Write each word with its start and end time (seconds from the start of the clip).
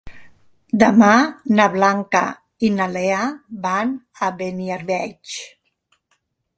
Demà 0.83 1.09
na 1.59 1.67
Blanca 1.75 2.23
i 2.69 2.73
na 2.79 2.89
Lea 2.97 3.21
van 3.69 3.95
a 4.29 4.35
Beniarbeig. 4.43 5.39